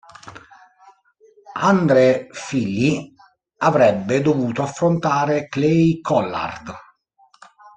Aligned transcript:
Andre 1.59 2.29
Fili 2.31 3.13
avrebbe 3.57 4.21
dovuto 4.21 4.63
affrontare 4.63 5.47
Clay 5.47 6.01
Collard. 6.01 6.73